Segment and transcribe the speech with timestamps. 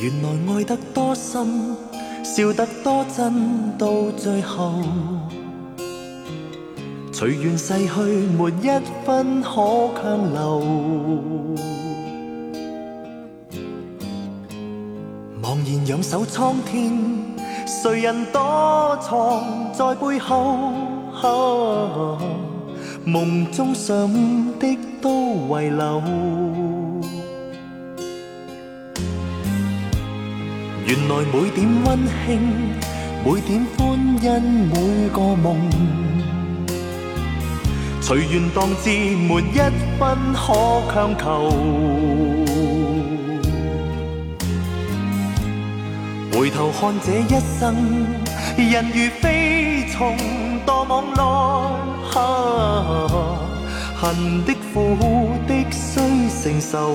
[0.00, 1.76] 原来爱得多深，
[2.24, 3.86] 笑得多真，到
[4.16, 4.72] 最后，
[7.12, 8.00] 随缘逝去，
[8.34, 8.70] 没一
[9.04, 10.62] 分可强留。
[15.42, 16.98] 茫然仰首苍天，
[17.66, 20.72] 谁人躲藏在背后？
[23.04, 24.10] 梦中想
[24.58, 26.79] 的都遗留。
[30.86, 32.28] 原来每点温馨，
[33.24, 33.78] 每点欢
[34.20, 34.26] 欣，
[34.68, 34.74] 每
[35.10, 35.46] 个梦，
[38.00, 39.58] 随缘当至，没一
[39.98, 40.00] 分
[40.34, 40.42] 可
[40.92, 41.22] 强求。
[46.32, 47.76] 回头看这一生，
[48.56, 50.16] 人如飞虫，
[50.66, 51.20] 堕网内，
[53.94, 54.96] 恨的苦
[55.46, 56.00] 的须
[56.42, 56.94] 承受。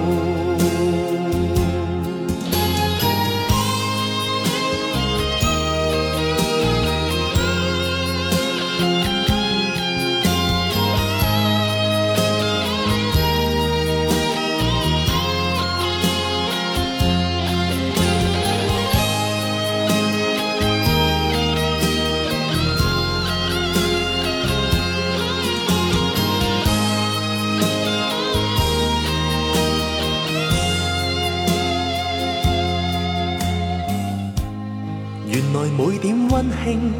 [35.31, 36.91] 原来每点温馨，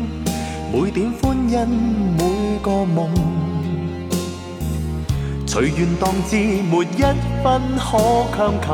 [0.72, 1.68] 每点欢欣，
[2.18, 2.24] 每
[2.64, 3.12] 个梦，
[5.46, 7.02] 随缘当至，没一
[7.44, 7.98] 分可
[8.34, 8.70] 强求。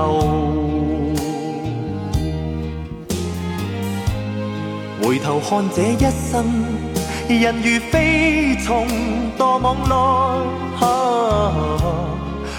[5.01, 6.45] 回头看这一生，
[7.27, 8.85] 人如飞虫，
[9.39, 9.95] 堕网内，
[10.85, 10.85] 啊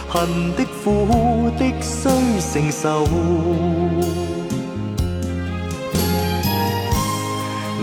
[0.09, 2.09] 恨的苦的须
[2.41, 3.07] 承受。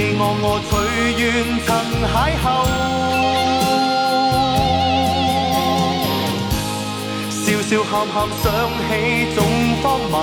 [0.00, 0.72] 你我我随
[1.18, 1.26] 缘
[1.66, 1.68] 曾
[2.06, 2.46] 邂逅，
[7.42, 8.46] 笑笑喊喊想
[8.86, 8.88] 起
[9.34, 9.36] 总
[9.82, 10.14] 荒谬，